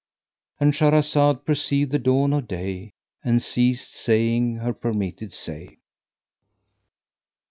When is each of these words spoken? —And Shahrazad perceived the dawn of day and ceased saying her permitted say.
—And 0.59 0.73
Shahrazad 0.73 1.45
perceived 1.45 1.91
the 1.91 1.99
dawn 1.99 2.33
of 2.33 2.47
day 2.47 2.89
and 3.23 3.39
ceased 3.39 3.91
saying 3.93 4.55
her 4.55 4.73
permitted 4.73 5.31
say. 5.31 5.77